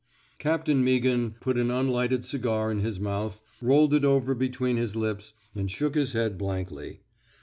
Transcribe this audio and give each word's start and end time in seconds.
Captain 0.39 0.83
Meaghan 0.83 1.35
put 1.41 1.59
an 1.59 1.69
unlighted 1.69 2.25
cigar 2.25 2.71
in 2.71 2.79
his 2.79 2.99
mouth, 2.99 3.43
rolled 3.61 3.93
it 3.93 4.03
over 4.03 4.33
between 4.33 4.75
his 4.75 4.95
lips, 4.95 5.33
and 5.53 5.69
shook 5.69 5.93
his 5.93 6.13
head 6.13 6.39
blankly. 6.39 7.01